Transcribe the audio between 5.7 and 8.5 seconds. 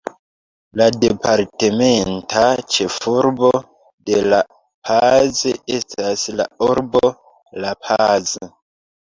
estas la urbo La Paz.